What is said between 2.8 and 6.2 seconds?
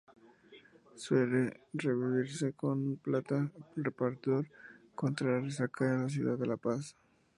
plata reparador contra la resaca en la